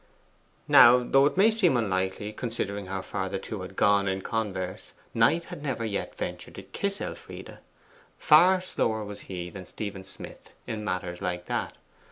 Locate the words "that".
11.45-11.77